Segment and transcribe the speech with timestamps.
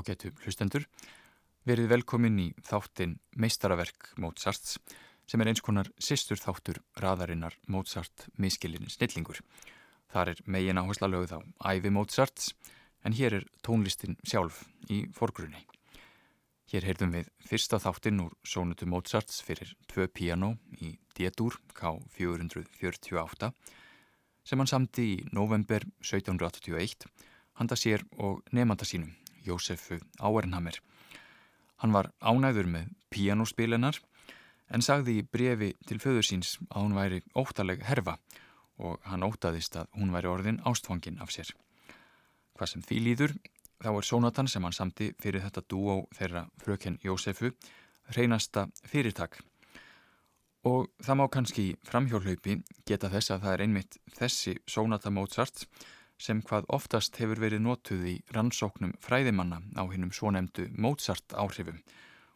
[0.00, 0.86] ágætu hlustendur.
[1.68, 4.78] Verið velkomin í þáttin meistaraverk Mozarts
[5.28, 9.42] sem er eins konar sýstur þáttur raðarinnar Mozart miskilinin snillingur.
[10.10, 11.40] Þar er megin áhersla lögð á
[11.76, 12.54] æfi Mozarts
[13.04, 15.60] en hér er tónlistin sjálf í forgrunni.
[16.70, 23.50] Hér heyrðum við fyrsta þáttinn úr Sónutu Mozarts fyrir tvö piano í D-dúr K448
[24.46, 27.06] sem hann samti í november 1781
[27.60, 29.12] handa sér og nefnda sínum,
[29.46, 30.80] Jósefu Áernhammer.
[31.80, 34.00] Hann var ánæður með píanospilennar
[34.70, 38.18] en sagði í brefi til föður síns að hún væri óttaleg herfa
[38.80, 41.52] og hann óttaðist að hún væri orðin ástfangin af sér.
[42.56, 43.36] Hvað sem því líður,
[43.80, 47.52] þá er sónatan sem hann samti fyrir þetta dúó þeirra fröken Jósefu
[48.16, 49.40] reynasta fyrirtak.
[50.68, 52.58] Og það má kannski framhjólaupi
[52.88, 55.64] geta þess að það er einmitt þessi sónata Mozart
[56.20, 61.80] sem hvað oftast hefur verið notuð í rannsóknum fræðimanna á hinnum svonemdu Mozart áhrifum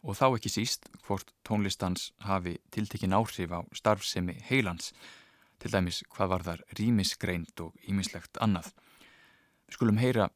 [0.05, 4.91] og þá ekki síst hvort tónlistans hafi tiltekin áhrif á starfsemi heilans,
[5.57, 8.69] til dæmis hvað var þar rýmisgreind og ímislegt annað.
[9.65, 10.29] Við skulum heyra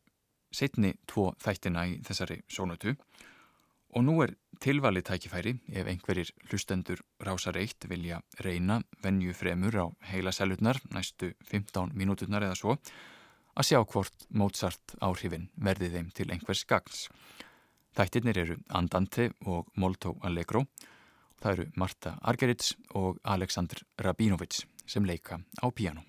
[0.51, 2.95] setni tvo þættina í þessari sónatu
[3.93, 9.85] og nú er tilvalið tækifæri ef einhverjir hlustendur rásar eitt vilja reyna venju fremur á
[10.11, 12.77] heila selutnar næstu 15 mínúturnar eða svo
[13.55, 17.07] að sjá hvort Mozart áhrifin verði þeim til einhvers gagns.
[17.97, 20.65] Þættirnir eru Andante og Molto Allegro.
[21.39, 26.08] Það eru Marta Argerits og Aleksandr Rabinovits sem leika á piano.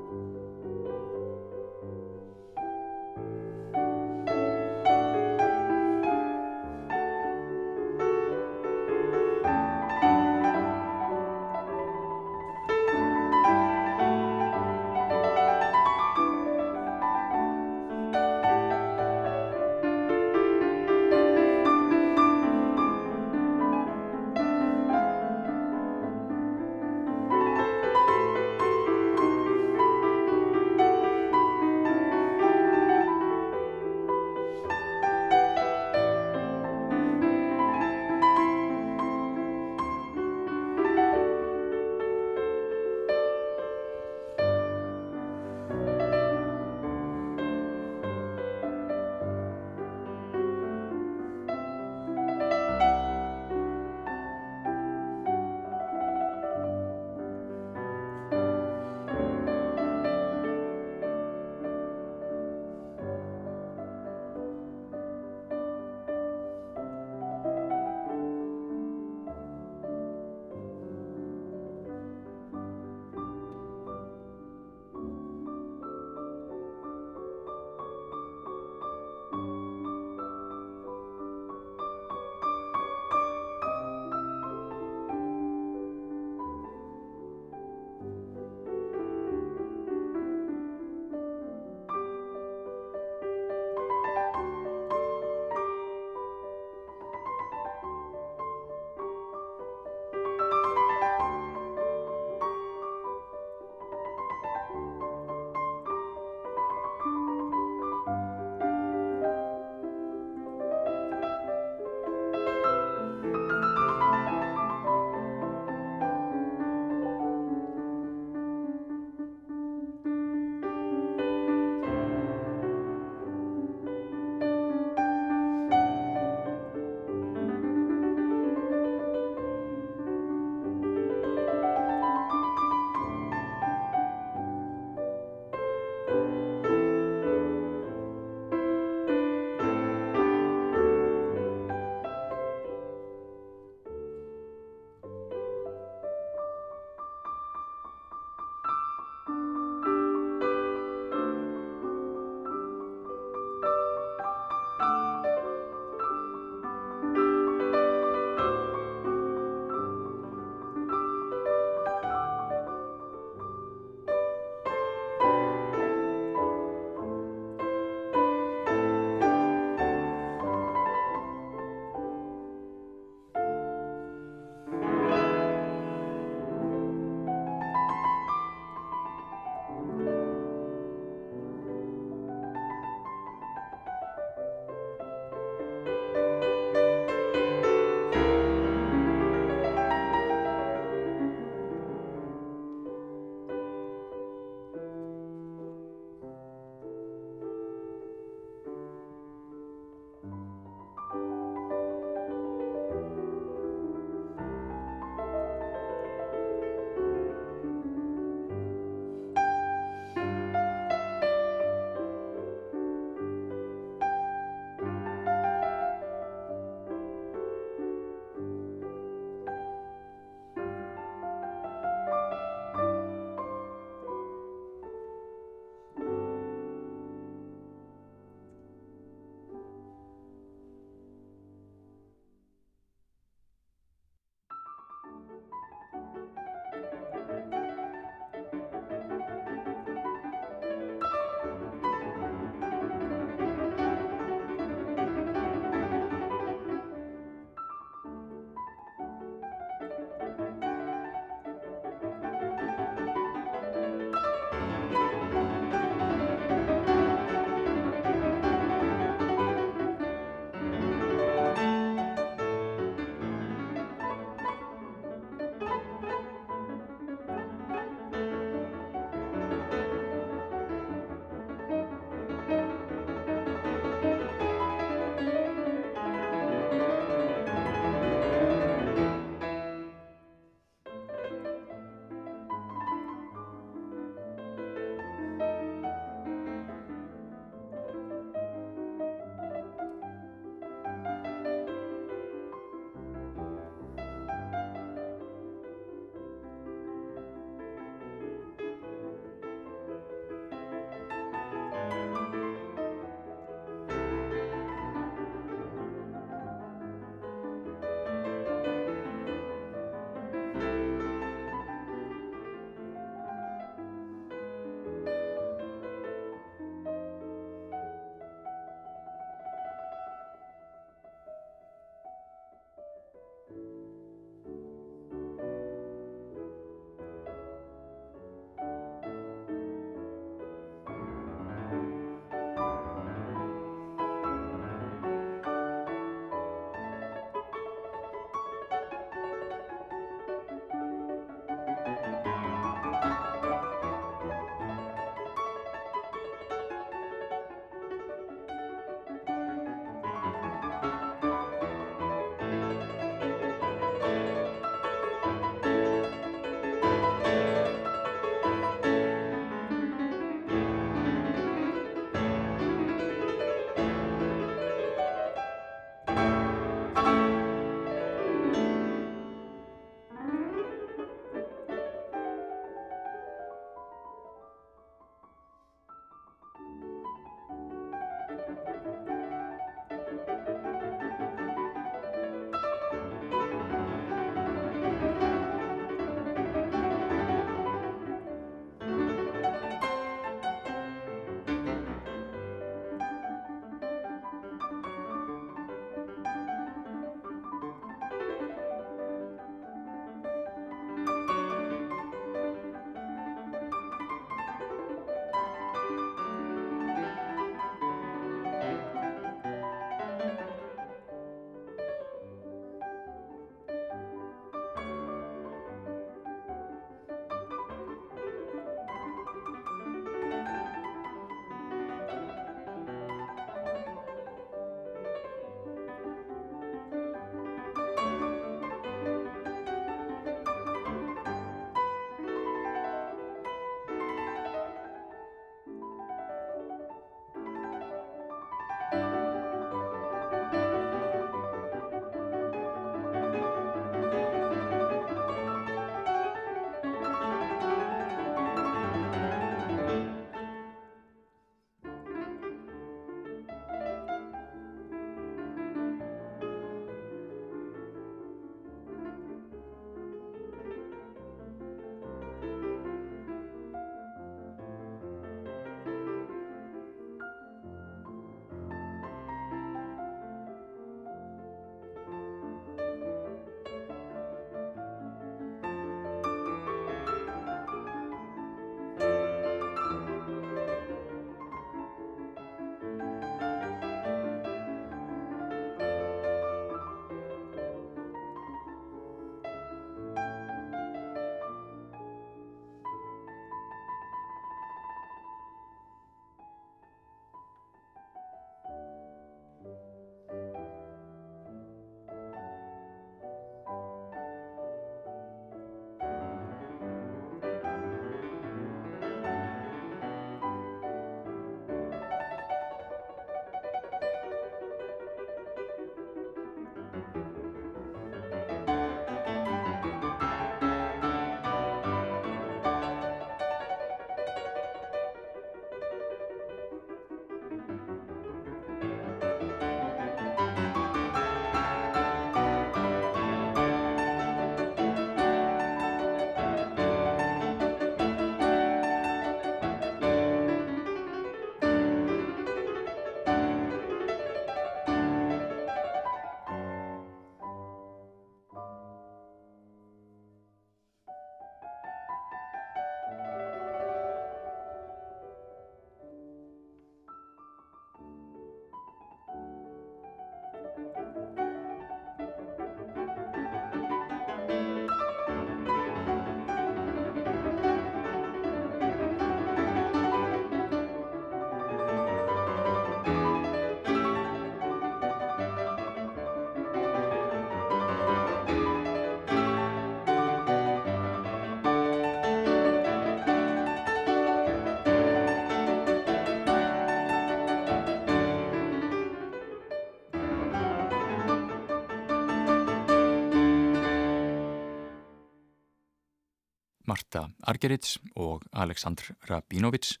[596.98, 600.00] Marta Argerits og Aleksandr Rabinovits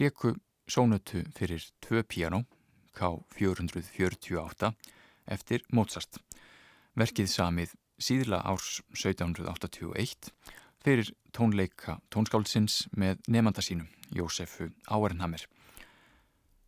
[0.00, 0.30] leku
[0.64, 2.44] sónutu fyrir tvö piano
[2.96, 4.70] K448
[5.28, 6.16] eftir Mozart.
[6.96, 10.32] Verkið samið síðla árs 1781
[10.80, 15.44] fyrir tónleika tónskáldsins með nefnda sínum, Jósefu Áernhammer.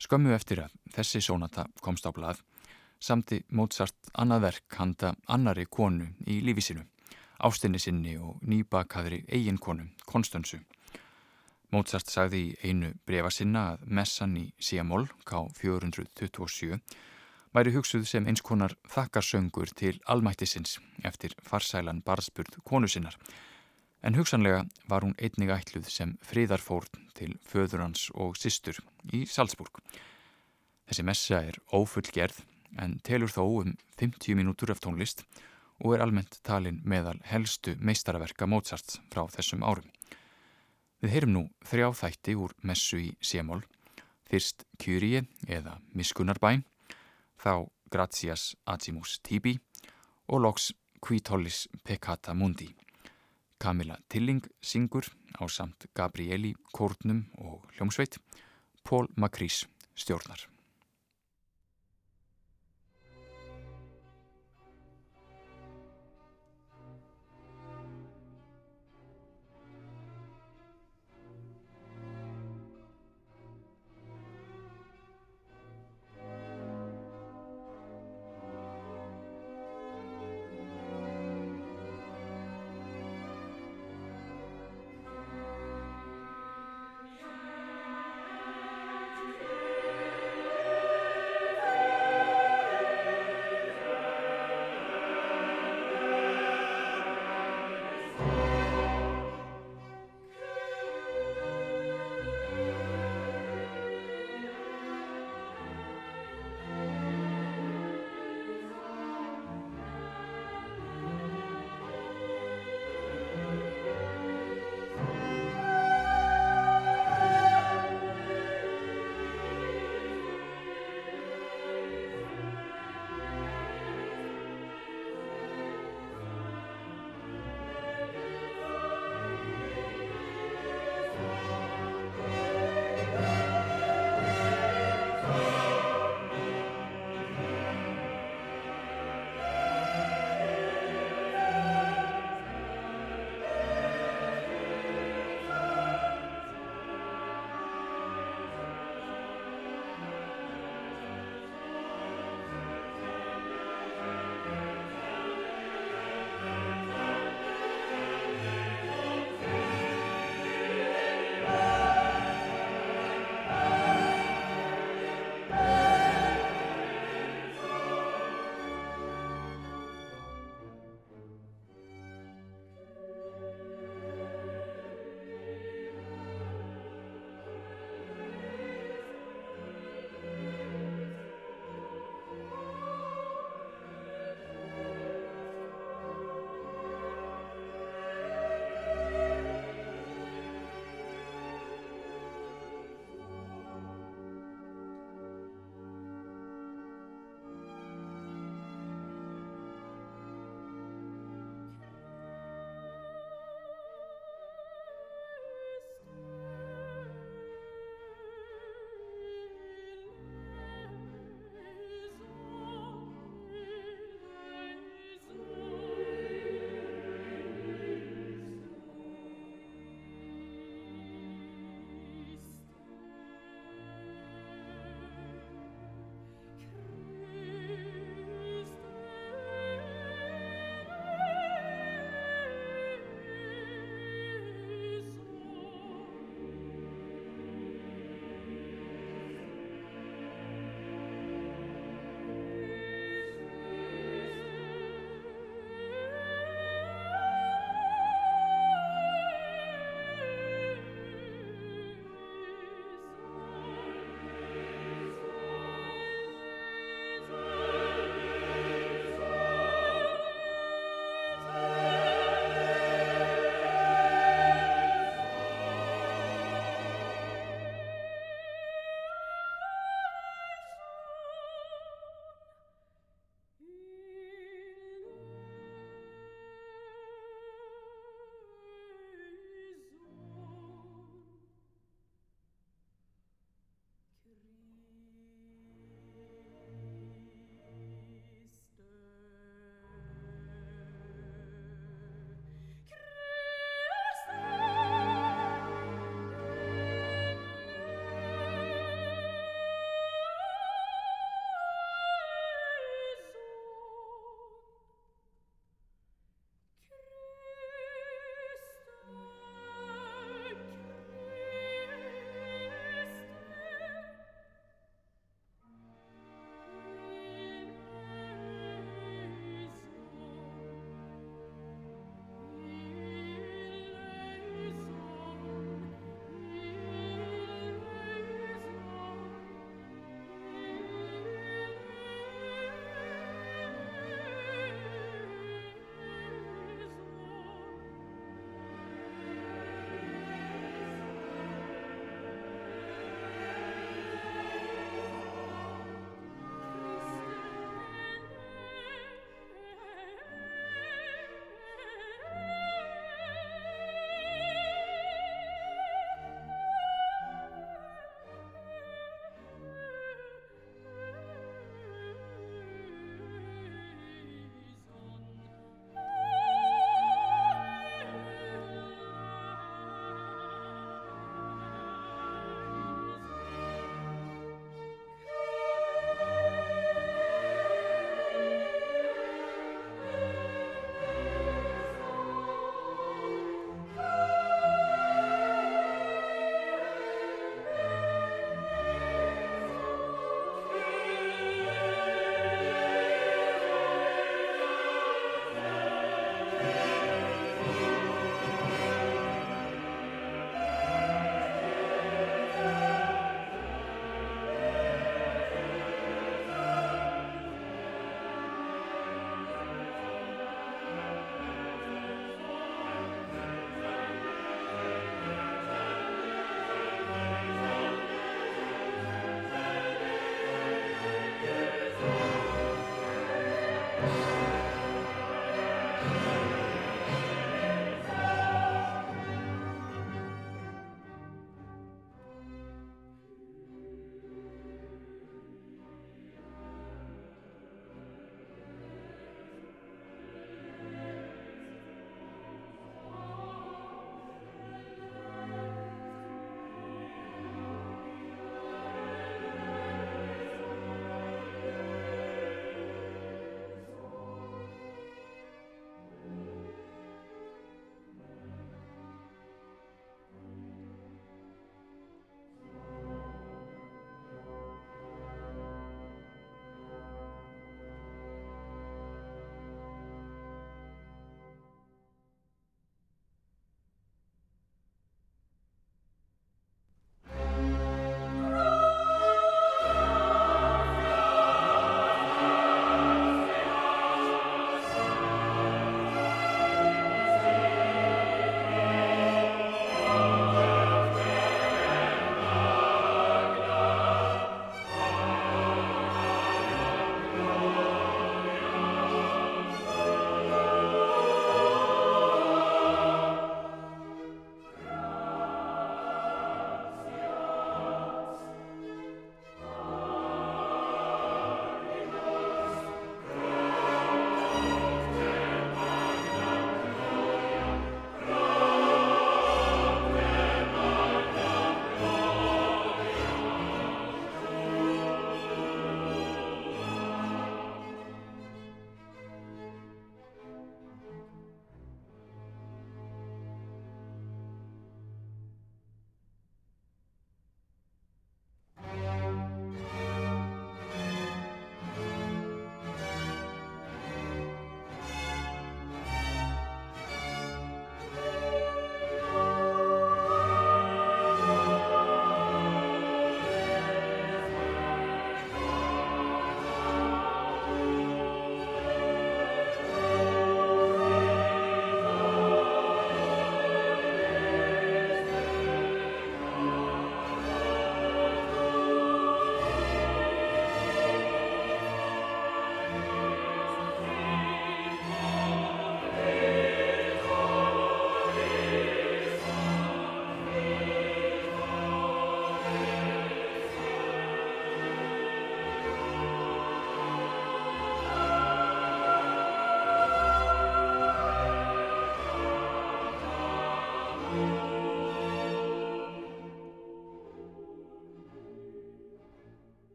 [0.00, 2.40] Skömmu eftir að þessi sónata komst á blað,
[2.96, 6.86] samti Mozart annað verk handa annari konu í lífi sinu,
[7.46, 10.60] ástinni sinni og nýbakaðri eigin konu, Konstansu.
[11.70, 16.80] Mozart sagði í einu brefa sinna að messan í Siamol, K427,
[17.54, 23.16] væri hugsuð sem eins konar þakkarsöngur til almættisins eftir farsælan barðspurð konu sinnar
[24.02, 28.78] en hugsanlega var hún einnig ætluð sem friðarfórn til föður hans og systur
[29.12, 29.82] í Salzburg.
[30.88, 32.40] Þessi messa er ófullgerð
[32.80, 35.49] en telur þó um 50 mínútur af tónlist og
[35.94, 39.88] er almennt talin meðal helstu meistaraverka Mozarts frá þessum árum.
[41.00, 43.62] Við heyrum nú þrjá þætti úr messu í Sémól,
[44.28, 46.66] fyrst Kyrie eða Miskunnarbæn,
[47.40, 49.56] þá Gratias Agimus Tibi
[50.28, 52.68] og loks Quitollis Peccata Mundi.
[53.60, 55.08] Kamila Tilling syngur
[55.40, 58.20] á samt Gabrieli Kórnum og Hljómsveit,
[58.84, 59.64] Pól Makrís
[59.96, 60.59] stjórnar.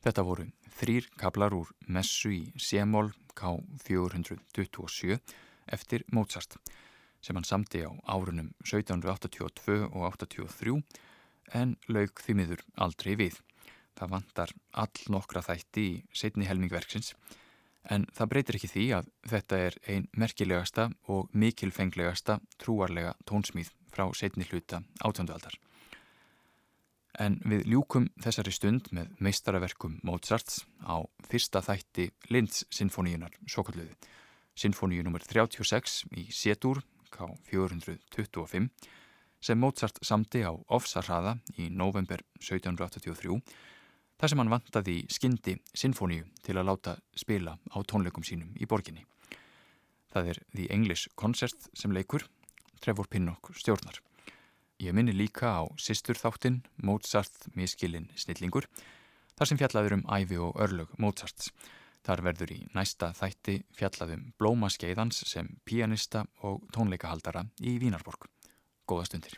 [0.00, 0.46] Þetta voru
[0.78, 5.18] þrýr kablar úr messu í Sémól K427
[5.76, 6.56] eftir Mozart
[7.20, 10.80] sem hann samti á árunum 1782 og 83
[11.60, 13.36] en lauk því miður aldrei við.
[13.98, 17.12] Það vantar all nokkra þætti í setni helmingverksins
[17.92, 24.06] en það breytir ekki því að þetta er ein merkilegasta og mikilfenglegasta trúarlega tónsmýð frá
[24.16, 25.60] setni hluta átjöndualdar.
[27.20, 33.92] En við ljúkum þessari stund með meistaraverkum Mozarts á fyrsta þætti Linds sinfoníunar svokalluði.
[34.56, 35.20] Sinfoníu nr.
[35.28, 36.80] 36 í Sétur
[37.12, 38.70] K425
[39.40, 43.36] sem Mozart samti á Ofsarraða í november 1783
[44.20, 49.04] þar sem hann vantaði skyndi sinfoníu til að láta spila á tónleikum sínum í borginni.
[50.08, 52.24] Það er The English Concert sem leikur,
[52.80, 54.00] Trevor Pinnock stjórnar.
[54.80, 58.64] Ég minni líka á sýstur þáttinn Mozart miskilinn snillingur
[59.36, 61.50] þar sem fjallaður um æfi og örlög Mozarts.
[62.00, 68.24] Þar verður í næsta þætti fjallaðum Blóma Skeiðans sem pianista og tónleikahaldara í Vínarborg.
[68.88, 69.36] Góða stundir.